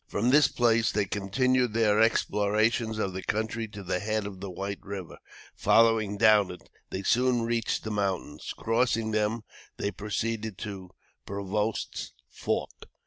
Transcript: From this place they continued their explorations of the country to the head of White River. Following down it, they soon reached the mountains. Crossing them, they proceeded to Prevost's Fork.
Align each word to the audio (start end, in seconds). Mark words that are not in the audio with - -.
From 0.07 0.31
this 0.31 0.47
place 0.47 0.91
they 0.91 1.05
continued 1.05 1.73
their 1.73 2.01
explorations 2.01 2.97
of 2.97 3.13
the 3.13 3.21
country 3.21 3.67
to 3.67 3.83
the 3.83 3.99
head 3.99 4.25
of 4.25 4.41
White 4.43 4.79
River. 4.81 5.19
Following 5.55 6.17
down 6.17 6.49
it, 6.49 6.67
they 6.89 7.03
soon 7.03 7.43
reached 7.43 7.83
the 7.83 7.91
mountains. 7.91 8.51
Crossing 8.57 9.11
them, 9.11 9.41
they 9.77 9.91
proceeded 9.91 10.57
to 10.57 10.89
Prevost's 11.27 12.13
Fork. 12.31 12.71